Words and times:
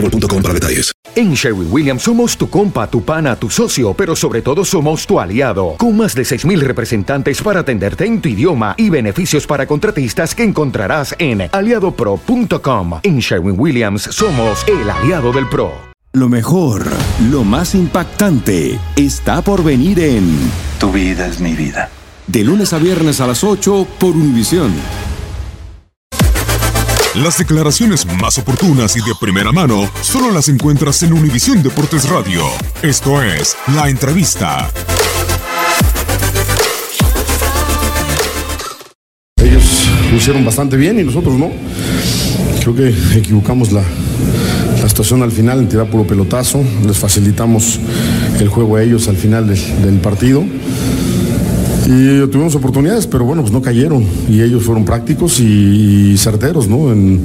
boostmobile.com. 0.00 0.36
En 1.14 1.34
Sherwin 1.34 1.68
Williams 1.70 2.02
somos 2.02 2.36
tu 2.36 2.48
compa, 2.48 2.88
tu 2.88 3.02
pana, 3.02 3.36
tu 3.36 3.48
socio, 3.50 3.94
pero 3.94 4.14
sobre 4.14 4.42
todo 4.42 4.64
somos 4.64 5.06
tu 5.06 5.18
aliado. 5.18 5.74
Con 5.78 5.96
más 5.96 6.14
de 6.14 6.22
6.000 6.22 6.60
representantes 6.60 7.42
para 7.42 7.60
atenderte 7.60 8.04
en 8.04 8.20
tu 8.20 8.28
idioma 8.28 8.74
y 8.76 8.90
beneficios 8.90 9.46
para 9.46 9.66
contratistas 9.66 10.34
que 10.34 10.44
encontrarás 10.44 11.14
en 11.18 11.48
aliadopro.com. 11.50 13.00
En 13.02 13.18
Sherwin 13.18 13.58
Williams 13.58 14.02
somos 14.02 14.64
el 14.68 14.88
aliado 14.90 15.32
del 15.32 15.48
PRO. 15.48 15.72
Lo 16.12 16.28
mejor, 16.28 16.86
lo 17.30 17.44
más 17.44 17.74
impactante, 17.74 18.78
está 18.96 19.42
por 19.42 19.62
venir 19.62 20.00
en 20.00 20.50
Tu 20.78 20.90
vida 20.90 21.26
es 21.26 21.40
mi 21.40 21.52
vida. 21.52 21.90
De 22.26 22.42
lunes 22.42 22.72
a 22.72 22.78
viernes 22.78 23.20
a 23.20 23.26
las 23.26 23.44
8 23.44 23.86
por 23.98 24.16
Univisión. 24.16 24.72
Las 27.22 27.38
declaraciones 27.38 28.04
más 28.20 28.36
oportunas 28.36 28.94
y 28.94 29.00
de 29.00 29.14
primera 29.18 29.50
mano 29.50 29.90
solo 30.02 30.30
las 30.30 30.50
encuentras 30.50 31.02
en 31.02 31.14
Univisión 31.14 31.62
Deportes 31.62 32.06
Radio. 32.10 32.42
Esto 32.82 33.22
es 33.22 33.56
La 33.74 33.88
Entrevista. 33.88 34.70
Ellos 39.36 39.64
lo 40.10 40.16
hicieron 40.18 40.44
bastante 40.44 40.76
bien 40.76 41.00
y 41.00 41.04
nosotros 41.04 41.36
no. 41.36 41.50
Creo 42.60 42.74
que 42.74 43.18
equivocamos 43.18 43.72
la, 43.72 43.82
la 44.82 44.88
situación 44.88 45.22
al 45.22 45.32
final 45.32 45.60
en 45.60 45.68
tirar 45.70 45.88
puro 45.88 46.06
pelotazo. 46.06 46.62
Les 46.84 46.98
facilitamos 46.98 47.80
el 48.38 48.48
juego 48.50 48.76
a 48.76 48.82
ellos 48.82 49.08
al 49.08 49.16
final 49.16 49.46
del, 49.46 49.82
del 49.82 50.00
partido. 50.00 50.44
Y 51.88 52.26
tuvimos 52.26 52.52
oportunidades, 52.56 53.06
pero 53.06 53.24
bueno, 53.24 53.42
pues 53.42 53.52
no 53.52 53.62
cayeron. 53.62 54.04
Y 54.28 54.42
ellos 54.42 54.64
fueron 54.64 54.84
prácticos 54.84 55.38
y, 55.38 56.16
certeros, 56.18 56.66
¿no? 56.66 56.90
En 56.90 57.24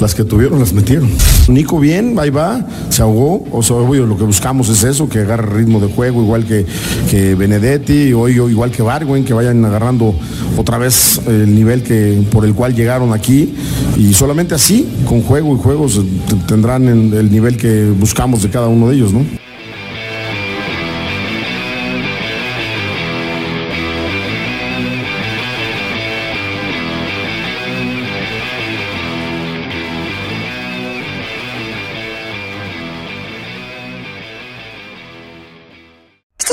las 0.00 0.14
que 0.14 0.22
tuvieron, 0.22 0.58
las 0.58 0.74
metieron. 0.74 1.08
Nico 1.48 1.80
bien, 1.80 2.18
ahí 2.18 2.28
va, 2.28 2.66
se 2.90 3.00
ahogó. 3.00 3.46
O 3.50 3.62
sea, 3.62 3.76
lo 3.78 4.16
que 4.18 4.24
buscamos 4.24 4.68
es 4.68 4.84
eso, 4.84 5.08
que 5.08 5.20
agarre 5.20 5.60
ritmo 5.60 5.80
de 5.80 5.86
juego, 5.86 6.22
igual 6.22 6.44
que, 6.44 6.66
que 7.10 7.34
Benedetti, 7.34 8.12
hoy 8.12 8.32
igual 8.32 8.70
que 8.70 8.82
Barwen, 8.82 9.24
que 9.24 9.32
vayan 9.32 9.64
agarrando 9.64 10.14
otra 10.58 10.76
vez 10.76 11.20
el 11.26 11.54
nivel 11.54 11.82
que, 11.82 12.22
por 12.30 12.44
el 12.44 12.54
cual 12.54 12.74
llegaron 12.74 13.14
aquí. 13.14 13.54
Y 13.96 14.12
solamente 14.12 14.54
así, 14.54 14.88
con 15.06 15.22
juego 15.22 15.54
y 15.54 15.58
juegos, 15.58 16.00
tendrán 16.46 16.86
el 16.86 17.30
nivel 17.30 17.56
que 17.56 17.86
buscamos 17.98 18.42
de 18.42 18.50
cada 18.50 18.68
uno 18.68 18.90
de 18.90 18.96
ellos, 18.96 19.12
¿no? 19.14 19.41